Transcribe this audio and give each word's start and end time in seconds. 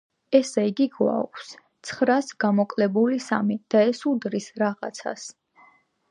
ესე 0.37 0.61
იგი, 0.67 0.85
გვაქვს 0.93 1.49
ცხრას 1.89 2.31
გამოკლებული 2.43 3.19
სამი 3.25 3.57
და 3.75 3.83
ეს 3.91 4.01
უდრის 4.13 4.47
„რაღაცას“. 4.63 5.27